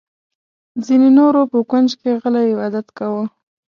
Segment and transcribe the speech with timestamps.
[0.85, 3.23] ځینې نورو په کونج کې غلی عبادت کاوه.